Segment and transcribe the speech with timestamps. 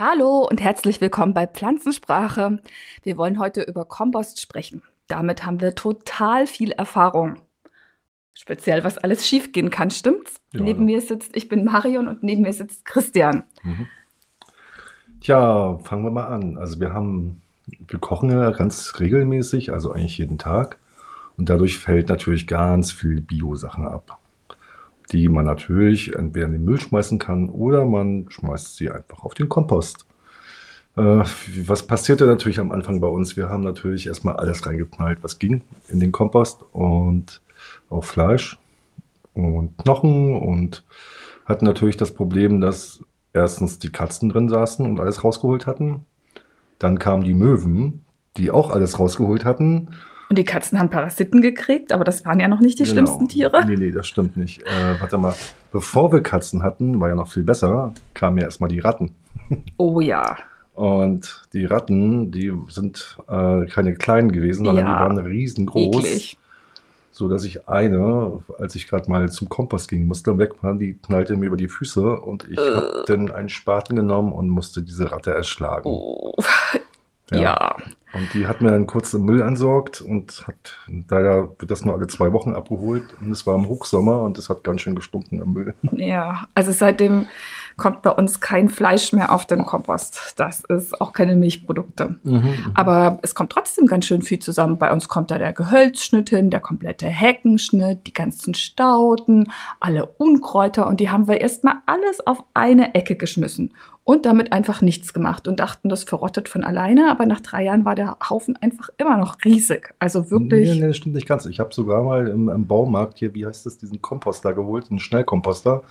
[0.00, 2.62] Hallo und herzlich willkommen bei Pflanzensprache.
[3.02, 4.80] Wir wollen heute über Kompost sprechen.
[5.08, 7.36] Damit haben wir total viel Erfahrung.
[8.32, 10.36] Speziell, was alles schiefgehen kann, stimmt's?
[10.54, 10.96] Ja, Neben ja.
[10.96, 13.42] mir sitzt, ich bin Marion und neben mir sitzt Christian.
[13.62, 13.88] Mhm.
[15.20, 16.56] Tja, fangen wir mal an.
[16.56, 20.78] Also wir haben, wir kochen ja ganz regelmäßig, also eigentlich jeden Tag.
[21.36, 24.18] Und dadurch fällt natürlich ganz viel Bio-Sachen ab,
[25.12, 29.34] die man natürlich entweder in den Müll schmeißen kann oder man schmeißt sie einfach auf
[29.34, 30.06] den Kompost.
[30.96, 31.24] Äh,
[31.64, 33.36] was passierte natürlich am Anfang bei uns?
[33.36, 37.40] Wir haben natürlich erstmal alles reingeknallt, was ging in den Kompost und
[37.88, 38.58] auch Fleisch
[39.34, 40.84] und Knochen und
[41.44, 43.00] hatten natürlich das Problem, dass
[43.32, 46.06] erstens die Katzen drin saßen und alles rausgeholt hatten.
[46.78, 48.04] Dann kamen die Möwen,
[48.36, 49.90] die auch alles rausgeholt hatten.
[50.30, 52.92] Und die Katzen haben Parasiten gekriegt, aber das waren ja noch nicht die Genau.
[52.94, 53.66] schlimmsten Tiere.
[53.66, 54.62] Nee, nee, das stimmt nicht.
[54.62, 55.34] Äh, warte mal,
[55.72, 59.14] bevor wir Katzen hatten, war ja noch viel besser, kamen ja erstmal die Ratten.
[59.76, 60.36] Oh ja.
[60.74, 64.94] Und die Ratten, die sind äh, keine kleinen gewesen, sondern Ja.
[64.94, 65.96] die waren riesengroß.
[66.04, 66.38] Eklig.
[67.10, 70.94] So dass ich eine, als ich gerade mal zum Kompost gehen musste, weg war, die
[70.94, 72.74] knallte mir über die Füße und ich Äh.
[72.76, 75.82] habe dann einen Spaten genommen und musste diese Ratte erschlagen.
[75.86, 76.34] Oh.
[77.32, 77.40] Ja.
[77.40, 77.76] Ja.
[78.12, 81.94] Und die hat mir dann kurz den Müll entsorgt und hat, leider wird das nur
[81.94, 85.40] alle zwei Wochen abgeholt und es war im Hochsommer und es hat ganz schön gestunken
[85.40, 85.74] am Müll.
[85.92, 87.26] Ja, also seitdem
[87.76, 90.34] kommt bei uns kein Fleisch mehr auf den Kompost.
[90.36, 92.16] Das ist auch keine Milchprodukte.
[92.74, 94.78] Aber es kommt trotzdem ganz schön viel zusammen.
[94.78, 100.86] Bei uns kommt da der Gehölzschnitt hin, der komplette Heckenschnitt, die ganzen Stauden, alle Unkräuter
[100.86, 103.72] und die haben wir erstmal alles auf eine Ecke geschmissen
[104.04, 107.10] und damit einfach nichts gemacht und dachten, das verrottet von alleine.
[107.10, 109.94] Aber nach drei Jahren war der Haufen einfach immer noch riesig.
[109.98, 110.68] Also wirklich.
[110.68, 111.46] Nee, nee, das stimmt nicht ganz.
[111.46, 114.98] Ich habe sogar mal im, im Baumarkt hier, wie heißt das, diesen Komposter geholt, einen
[114.98, 115.82] Schnellkomposter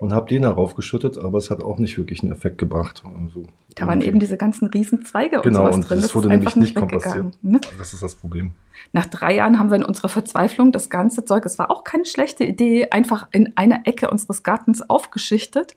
[0.00, 3.02] und habe den darauf geschüttet, aber es hat auch nicht wirklich einen Effekt gebracht.
[3.22, 3.44] Also,
[3.74, 6.00] Da waren eben diese ganzen riesen Zweige und Genau, und drin.
[6.00, 7.60] das wurde nämlich nicht weggegangen, Ne?
[7.78, 8.52] Das ist das Problem.
[8.92, 12.06] Nach drei Jahren haben wir in unserer Verzweiflung das ganze Zeug, es war auch keine
[12.06, 15.76] schlechte Idee, einfach in einer Ecke unseres Gartens aufgeschichtet.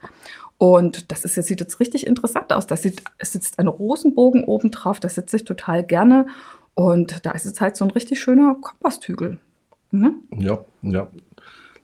[0.57, 2.65] Und das ist sieht jetzt richtig interessant aus.
[2.65, 6.27] Da sieht, es sitzt ein Rosenbogen oben drauf, das sitze ich total gerne.
[6.75, 9.39] Und da ist es halt so ein richtig schöner Komposthügel.
[9.91, 10.13] Ne?
[10.37, 11.07] Ja, ja.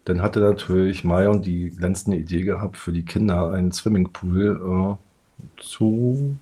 [0.09, 6.35] Dann hatte natürlich Marion die glänzende Idee gehabt, für die Kinder einen Swimmingpool äh, zu.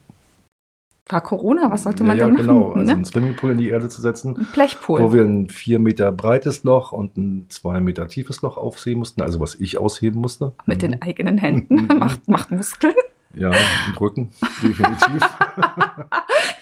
[1.09, 2.47] War Corona, was sollte ja, man ja, da machen?
[2.47, 2.91] genau, also ne?
[2.93, 5.01] einen Swimmingpool in die Erde zu setzen, Ein Blechpool.
[5.01, 9.21] wo wir ein vier Meter breites Loch und ein zwei Meter tiefes Loch aufsehen mussten,
[9.21, 10.53] also was ich ausheben musste.
[10.65, 10.91] mit Mhm.
[10.91, 11.87] den eigenen Händen.
[11.91, 11.97] Mhm.
[11.99, 12.95] macht, macht Muskeln.
[13.33, 14.29] Ja, und Rücken,
[14.63, 15.21] definitiv.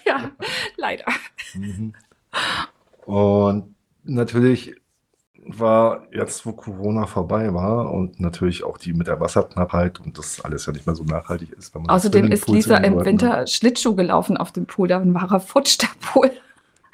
[0.07, 0.31] ja,
[0.77, 1.05] leider.
[1.53, 1.93] Mhm.
[3.05, 4.75] Und natürlich
[5.59, 10.41] war jetzt, wo Corona vorbei war und natürlich auch die mit der Wasserknappheit und das
[10.43, 11.73] alles ja nicht mehr so nachhaltig ist.
[11.73, 14.87] Wenn man Außerdem ist Lisa im Winter Schlittschuh gelaufen auf dem Pool.
[14.87, 16.27] Da war er futsch, der Pool.
[16.27, 16.33] hat.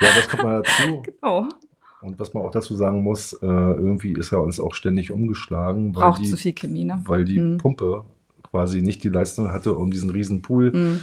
[0.01, 1.03] Ja, das kommt mal dazu.
[1.21, 1.45] Oh,
[2.01, 5.95] Und was man auch dazu sagen muss, äh, irgendwie ist er uns auch ständig umgeschlagen,
[5.95, 6.99] weil braucht die, zu viel Chemie, ne?
[7.05, 7.57] weil die Hm.
[7.59, 8.03] Pumpe
[8.49, 11.01] quasi nicht die Leistung hatte, um diesen riesen Pool Hm.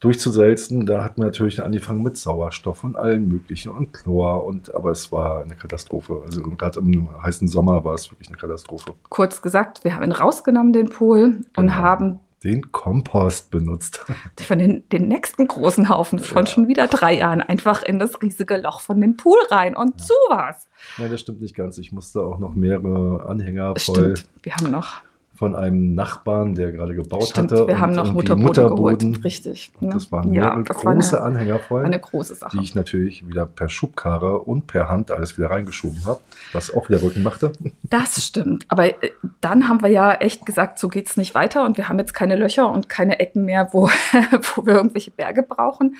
[0.00, 0.86] Durchzusalzen.
[0.86, 5.12] Da hatten wir natürlich angefangen mit Sauerstoff und allen möglichen und Chlor und aber es
[5.12, 6.22] war eine Katastrophe.
[6.24, 8.94] Also gerade im heißen Sommer war es wirklich eine Katastrophe.
[9.08, 11.72] Kurz gesagt, wir haben ihn rausgenommen, den Pool, und Genau.
[11.74, 14.04] haben Den Kompost benutzt.
[14.40, 16.50] von den, den nächsten großen Haufen von Ja.
[16.50, 19.76] schon wieder drei Jahren einfach in das riesige Loch von dem Pool rein.
[19.76, 20.66] Und so war's.
[20.96, 21.76] Nein, das stimmt nicht ganz.
[21.76, 25.02] Ich musste auch noch mehrere Anhänger voll Stimmt, wir haben noch,
[25.40, 27.66] von einem Nachbarn, der gerade gebaut stimmt, hatte.
[27.66, 29.02] wir haben und noch irgendwie Mutterboden, geholt.
[29.02, 29.22] Mutterboden.
[29.24, 29.72] Richtig.
[29.80, 29.88] Ne?
[29.90, 31.82] das waren ja, mehrere das war große eine, Anhänger voll.
[31.82, 32.58] eine große Sache.
[32.58, 36.20] die ich natürlich wieder per Schubkarre und per Hand alles wieder reingeschoben habe,
[36.52, 37.52] was auch wieder Rücken machte.
[37.84, 38.66] Das stimmt.
[38.68, 41.98] Aber äh, dann haben wir ja echt gesagt, so geht's nicht weiter und wir haben
[41.98, 43.88] jetzt keine Löcher und keine Ecken mehr, wo,
[44.54, 45.96] wo wir irgendwelche Berge brauchen.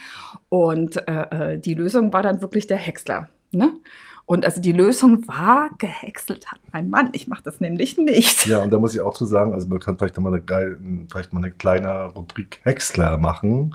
[0.50, 3.30] Und äh, äh, die Lösung war dann wirklich der Häcksler.
[3.52, 3.72] Ne?
[4.30, 7.08] Und also die Lösung war, gehäckselt hat mein Mann.
[7.14, 8.46] Ich mache das nämlich nicht.
[8.46, 10.76] Ja, und da muss ich auch zu sagen, also man kann vielleicht noch mal eine,
[11.10, 13.74] vielleicht mal eine kleine Rubrik Häcksler machen.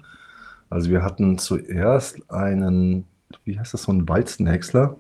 [0.69, 3.04] Also wir hatten zuerst einen,
[3.44, 4.96] wie heißt das, so einen Walzenhäcksler.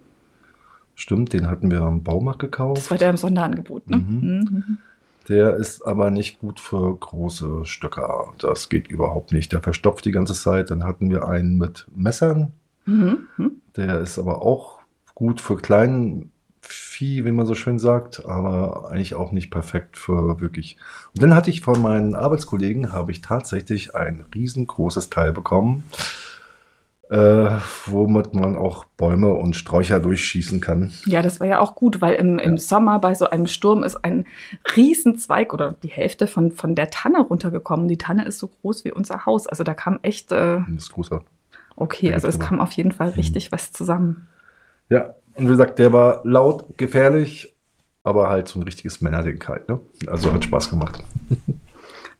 [0.93, 2.91] Stimmt, den hatten wir am Baumarkt Das gekauft.
[2.91, 3.89] war der im Sonderangebot.
[3.89, 3.95] Ne?
[3.95, 4.29] Mhm.
[4.51, 4.77] Mhm.
[5.29, 8.33] Der ist aber nicht gut für große Stöcker.
[8.39, 9.53] Das geht überhaupt nicht.
[9.53, 10.69] Der verstopft die ganze Zeit.
[10.69, 12.51] Dann hatten wir einen mit Messern.
[12.85, 13.19] Mhm.
[13.37, 13.51] Mhm.
[13.77, 14.74] Der ist aber auch
[15.15, 16.31] gut für kleinen
[16.61, 20.77] Vieh, wie man so schön sagt, aber eigentlich auch nicht perfekt für wirklich.
[21.13, 25.83] Und dann hatte ich von meinen Arbeitskollegen, habe ich tatsächlich ein riesengroßes Teil bekommen.
[27.09, 27.49] äh,
[27.85, 30.91] womit man auch Bäume und Sträucher durchschießen kann.
[31.05, 34.03] Ja, das war ja auch gut, weil im, im Sommer bei so einem Sturm ist
[34.03, 34.25] ein
[34.75, 37.87] Riesenzweig oder die Hälfte von, von der Tanne runtergekommen.
[37.87, 39.45] Die Tanne ist so groß wie unser Haus.
[39.45, 40.31] Also da kam echt.
[40.31, 41.21] Äh, Das ist größer.
[41.75, 44.27] okay, also es kam auf jeden Fall richtig was zusammen.
[44.89, 47.55] Ja, und wie gesagt, der war laut, gefährlich,
[48.03, 49.67] aber halt so ein richtiges Männerding halt.
[49.67, 49.79] Ne?
[50.07, 51.03] Also hat Spaß gemacht.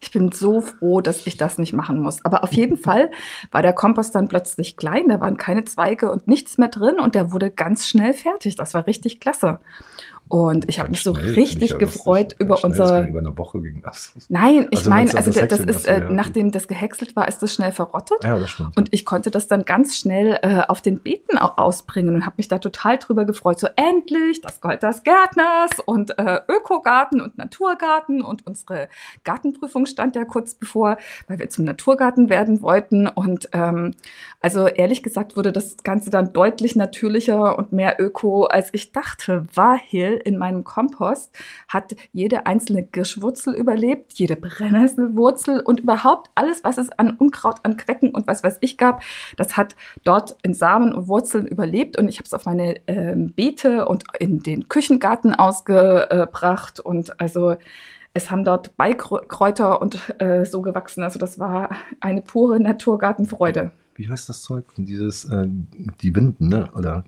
[0.01, 2.23] Ich bin so froh, dass ich das nicht machen muss.
[2.25, 3.09] Aber auf jeden Fall
[3.51, 7.15] war der Kompost dann plötzlich klein, da waren keine Zweige und nichts mehr drin und
[7.15, 8.55] der wurde ganz schnell fertig.
[8.55, 9.59] Das war richtig klasse.
[10.27, 12.39] Und ich habe mich so richtig gefreut lustig.
[12.39, 13.01] über das unser.
[13.01, 14.11] ging Über eine Woche ging das.
[14.27, 17.53] Nein, ich Also meine, also das das ist, äh, nachdem das gehäckselt war, ist das
[17.53, 18.23] schnell verrottet.
[18.23, 18.75] Ja, das stimmt.
[18.75, 22.35] Und ich konnte das dann ganz schnell äh, auf den Beeten auch ausbringen und habe
[22.37, 23.59] mich da total drüber gefreut.
[23.59, 28.89] So endlich das Gold des Gärtners und äh, Ökogarten und Naturgarten und unsere
[29.23, 30.97] Gartenprüfung stand ja kurz bevor,
[31.27, 33.07] weil wir zum Naturgarten werden wollten.
[33.07, 33.93] Und ähm,
[34.41, 39.45] also ehrlich gesagt wurde das Ganze dann deutlich natürlicher und mehr Öko, als ich dachte,
[40.15, 41.35] in meinem Kompost
[41.67, 47.77] hat jede einzelne Girschwurzel überlebt, jede Brennnesselwurzel und überhaupt alles, was es an Unkraut, an
[47.77, 49.01] Quecken und was weiß ich gab,
[49.37, 53.33] das hat dort in Samen und Wurzeln überlebt und ich habe es auf meine ähm,
[53.33, 57.55] Beete und in den Küchengarten ausgebracht und also
[58.15, 61.03] es haben dort Beikräuter und äh, so gewachsen.
[61.03, 61.69] Also das war
[61.99, 63.71] eine pure Naturgartenfreude.
[63.95, 64.65] Wie heißt das Zeug?
[64.77, 65.47] Dieses, äh,
[66.01, 66.69] die Winden, ne?
[66.75, 67.03] Oder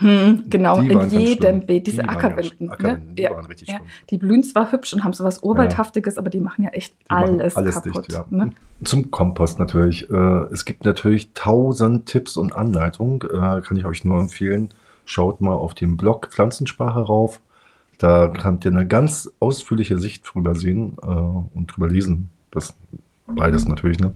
[0.00, 1.66] Hm, genau, Die in jedem.
[1.66, 2.70] Beet, diese Die Ackerwinden.
[2.70, 3.30] Ackerwinden, die ne?
[3.30, 3.76] waren richtig ja.
[3.76, 3.88] schlimm.
[4.08, 7.10] Die blühen zwar hübsch und haben so was Urwaldhaftiges, aber die machen ja echt Die
[7.10, 8.08] alles, alles kaputt.
[8.08, 8.24] dicht, ja.
[8.30, 8.50] ne?
[8.82, 10.08] Zum Kompost natürlich.
[10.10, 10.14] Äh,
[10.52, 13.20] es gibt natürlich tausend Tipps und Anleitungen.
[13.20, 14.72] Äh, kann ich euch nur empfehlen.
[15.04, 17.40] Schaut mal auf den Blog Pflanzensprache rauf.
[17.98, 22.30] Da könnt ihr eine ganz ausführliche Sicht drüber sehen äh, und drüber lesen.
[22.50, 22.74] Das
[23.26, 24.14] beides natürlich, ne?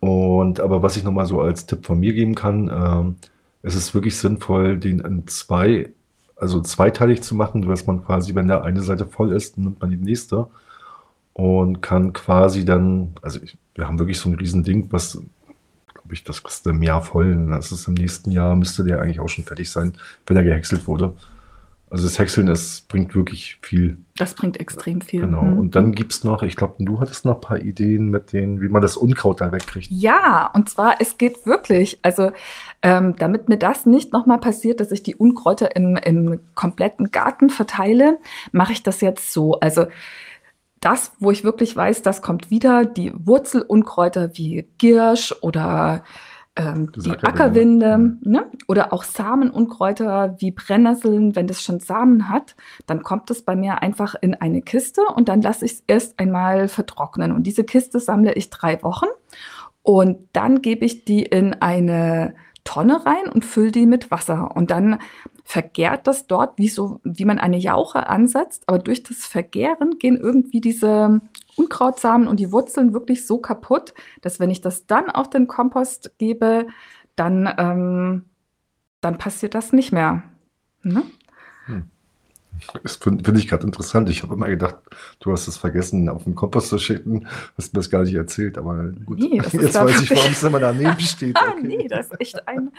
[0.00, 3.16] Und aber was ich nochmal so als Tipp von mir geben kann, ähm,
[3.66, 5.92] es ist wirklich sinnvoll, den in zwei,
[6.36, 9.90] also zweiteilig zu machen, dass man quasi, wenn der eine Seite voll ist, nimmt man
[9.90, 10.46] die nächste
[11.32, 15.20] und kann quasi dann, also ich, wir haben wirklich so ein Riesending, was,
[15.92, 17.48] glaube ich, das ist im Jahr voll.
[17.50, 19.94] Das ist im nächsten Jahr, müsste der eigentlich auch schon fertig sein,
[20.28, 21.14] wenn er gehäckselt wurde.
[21.88, 23.98] Also das Häckseln, das bringt wirklich viel.
[24.16, 25.20] Das bringt extrem viel.
[25.20, 25.42] Genau.
[25.42, 25.58] Hm.
[25.58, 28.60] Und dann gibt es noch, ich glaube, du hattest noch ein paar Ideen mit denen,
[28.60, 29.88] wie man das Unkraut da wegkriegt.
[29.90, 32.32] Ja, und zwar, es geht wirklich, also
[32.82, 37.50] ähm, damit mir das nicht nochmal passiert, dass ich die Unkräuter im, im kompletten Garten
[37.50, 38.18] verteile,
[38.50, 39.60] mache ich das jetzt so.
[39.60, 39.86] Also
[40.80, 46.02] das, wo ich wirklich weiß, das kommt wieder, die Wurzelunkräuter wie Giersch oder
[46.56, 48.18] ähm, die Ackerwinde.
[48.22, 48.50] Ne?
[48.66, 52.56] oder auch Samenunkräuter wie Brennnesseln, wenn das schon Samen hat,
[52.86, 56.18] dann kommt es bei mir einfach in eine Kiste und dann lasse ich es erst
[56.18, 57.32] einmal vertrocknen.
[57.32, 59.06] Und diese Kiste sammle ich drei Wochen
[59.82, 64.50] und dann gebe ich die in eine Tonne rein und fülle die mit Wasser.
[64.56, 64.98] Und dann
[65.44, 68.64] vergärt das dort, wie, so, wie man eine Jauche ansetzt.
[68.66, 71.20] Aber durch das Vergären gehen irgendwie diese
[71.56, 76.12] Unkrautsamen und die Wurzeln wirklich so kaputt, dass wenn ich das dann auf den Kompost
[76.18, 76.66] gebe,
[77.16, 78.24] dann, ähm,
[79.00, 80.22] dann passiert das nicht mehr.
[80.82, 81.02] Ne?
[82.82, 84.08] Das finde find ich gerade interessant.
[84.08, 84.76] Ich habe immer gedacht,
[85.20, 87.26] du hast es vergessen, auf den Kompost zu schicken.
[87.58, 89.18] Hast mir das gar nicht erzählt, aber gut.
[89.18, 91.36] Nee, Jetzt weiß ich, warum es immer daneben steht.
[91.40, 91.66] Ah, Okay.
[91.66, 92.70] nee, das ist echt ein,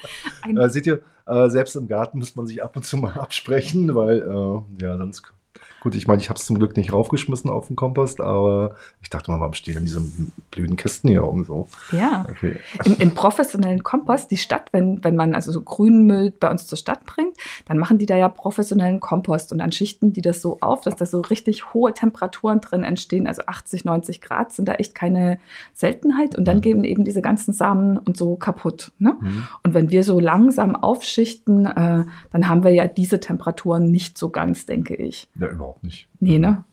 [0.41, 3.13] ein Äh, seht ihr, äh, selbst im Garten muss man sich ab und zu mal
[3.13, 5.31] absprechen, weil, äh, ja, sonst.
[5.81, 9.09] Gut, ich meine, ich habe es zum Glück nicht raufgeschmissen auf den Kompost, aber ich
[9.09, 10.01] dachte mal, warum stehen diese
[10.49, 11.67] blöden Kisten hier rum so?
[11.91, 12.25] ja.
[12.29, 12.57] Okay.
[12.83, 16.77] Im, Im professionellen Kompost, die Stadt, wenn, wenn man also so Grünmüll bei uns zur
[16.77, 20.57] Stadt bringt, dann machen die da ja professionellen Kompost und dann schichten die das so
[20.61, 23.27] auf, dass da so richtig hohe Temperaturen drin entstehen.
[23.27, 25.39] Also 80, 90 Grad sind da echt keine
[25.73, 28.91] Seltenheit und dann gehen eben diese ganzen Samen und so kaputt.
[28.97, 29.15] Ne?
[29.19, 29.47] Mhm.
[29.63, 34.29] Und wenn wir so langsam aufschichten, äh, dann haben wir ja diese Temperaturen nicht so
[34.29, 35.27] ganz, denke ich.
[35.39, 36.07] Ja, überhaupt nicht.
[36.19, 36.63] Nee, ne?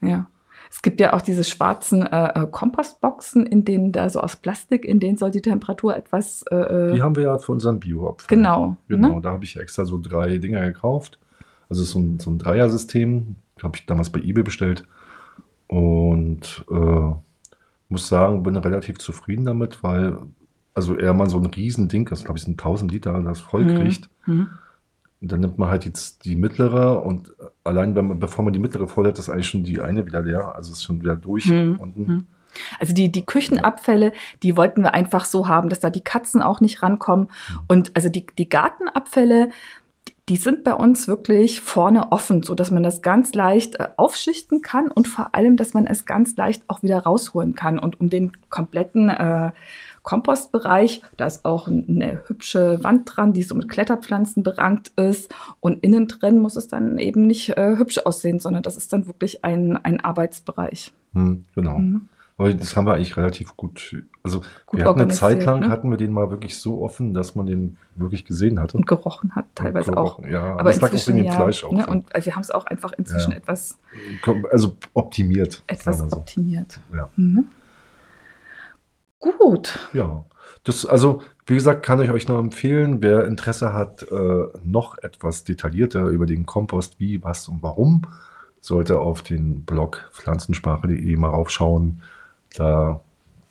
[0.00, 0.26] Ja.
[0.70, 4.84] Es gibt ja auch diese schwarzen äh, äh, Kompostboxen, in denen da so aus Plastik,
[4.84, 6.42] in denen soll die Temperatur etwas.
[6.50, 8.26] Äh, Die äh, haben wir ja für unseren Bio-Abfall.
[8.28, 8.76] genau.
[8.88, 9.20] Genau, Ne?
[9.22, 11.18] da habe ich extra so drei Dinger gekauft.
[11.68, 14.84] Also so ein, so ein Dreier-System, habe ich damals bei eBay bestellt.
[15.68, 17.10] Und äh,
[17.88, 20.18] muss sagen, bin relativ zufrieden damit, weil
[20.74, 23.76] also er mal so ein Riesending, das glaube ich sind 1000 Liter, das voll Mhm.
[23.78, 24.10] kriegt.
[24.26, 24.40] Mhm.
[24.42, 24.48] Und
[25.20, 27.32] dann nimmt man halt jetzt die mittlere und
[27.64, 30.20] allein wenn man, bevor man die mittlere voll hat, ist eigentlich schon die eine wieder
[30.22, 30.54] leer.
[30.54, 31.76] Also ist schon wieder durch Mhm.
[31.80, 32.02] unten.
[32.06, 32.26] Mhm.
[32.80, 36.60] Also die, die Küchenabfälle, die wollten wir einfach so haben, dass da die Katzen auch
[36.60, 37.28] nicht rankommen.
[37.68, 39.50] Und also die, die Gartenabfälle,
[40.08, 43.88] die- die sind bei uns wirklich vorne offen, so dass man das ganz leicht äh,
[43.96, 47.78] aufschichten kann und vor allem, dass man es ganz leicht auch wieder rausholen kann.
[47.78, 49.52] Und um den kompletten äh,
[50.06, 51.02] Kompostbereich.
[51.16, 55.34] Da ist auch eine hübsche Wand dran, die so mit Kletterpflanzen berankt ist.
[55.58, 59.08] Und innen drin muss es dann eben nicht äh, hübsch aussehen, sondern das ist dann
[59.08, 60.92] wirklich ein, ein Arbeitsbereich.
[61.12, 61.78] Hm, genau.
[61.78, 62.08] Mhm.
[62.38, 63.96] Aber das haben wir eigentlich relativ gut.
[64.22, 65.70] Also gut wir hatten eine Zeit lang ne?
[65.70, 68.76] hatten wir den mal wirklich so offen, dass man den wirklich gesehen hatte.
[68.76, 70.30] Und gerochen hat teilweise gerochen, auch.
[70.30, 71.72] Ja, aber das lag auch in dem ja, Fleisch auch.
[71.72, 71.84] Ne?
[71.86, 73.38] Und also wir haben es auch einfach inzwischen ja.
[73.38, 73.78] etwas.
[74.52, 75.64] Also optimiert.
[75.66, 76.16] Etwas so.
[76.16, 76.78] optimiert.
[76.94, 77.08] Ja.
[77.16, 77.46] Mhm.
[79.38, 79.78] Gut.
[79.92, 80.24] Ja.
[80.64, 85.44] Das, also, wie gesagt, kann ich euch nur empfehlen, wer Interesse hat, äh, noch etwas
[85.44, 88.02] detaillierter über den Kompost, wie, was und warum,
[88.60, 92.02] sollte auf den Blog pflanzensprache.de mal raufschauen.
[92.56, 93.00] Da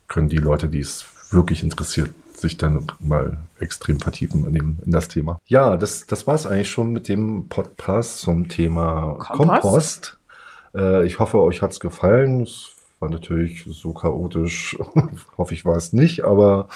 [0.07, 4.91] können die Leute, die es wirklich interessiert, sich dann mal extrem vertiefen in, dem, in
[4.91, 5.39] das Thema.
[5.47, 9.61] Ja, das, das war es eigentlich schon mit dem Podcast zum Thema Kompost.
[9.61, 10.17] Kompost.
[10.75, 12.41] Äh, ich hoffe, euch hat es gefallen.
[12.41, 12.74] Es
[13.05, 14.77] war natürlich so chaotisch,
[15.37, 16.67] hoffe ich war es nicht, aber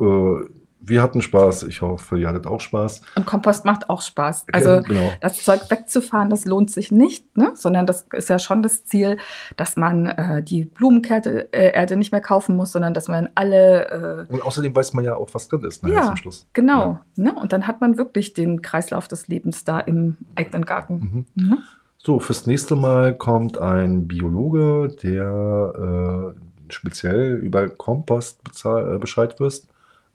[0.00, 0.44] äh,
[0.84, 1.62] wir hatten Spaß.
[1.64, 3.02] Ich hoffe, ihr hattet auch Spaß.
[3.14, 4.46] Und Kompost macht auch Spaß.
[4.50, 5.12] Also genau.
[5.20, 7.52] das Zeug wegzufahren, das lohnt sich nicht, ne?
[7.54, 9.18] sondern das ist ja schon das Ziel,
[9.56, 14.26] dass man äh, die Blumenerde äh, nicht mehr kaufen muss, sondern dass man alle...
[14.28, 16.48] Äh, Und außerdem weiß man ja auch, was drin ist, ne, ja, zum Schluss.
[16.52, 16.98] Genau.
[17.14, 17.24] Ja.
[17.24, 17.34] Ne?
[17.34, 21.26] Und dann hat man wirklich den Kreislauf des Lebens da im eigenen Garten.
[21.36, 21.44] Mhm.
[21.44, 21.58] Mhm.
[22.04, 29.68] So, fürs nächste Mal kommt ein Biologe, der äh, speziell über Kompost äh, Bescheid wirst,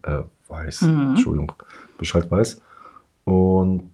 [0.03, 1.11] äh, weiß, mhm.
[1.11, 1.53] Entschuldigung,
[1.97, 2.61] Bescheid weiß.
[3.23, 3.89] Und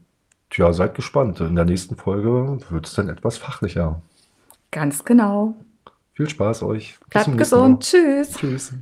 [0.53, 1.39] ja, seid gespannt.
[1.39, 4.01] In der nächsten Folge wird es dann etwas fachlicher.
[4.71, 5.55] Ganz genau.
[6.13, 6.97] Viel Spaß euch.
[7.09, 7.83] Bleibt gesund.
[7.83, 8.33] Tschüss.
[8.33, 8.73] Tschüss.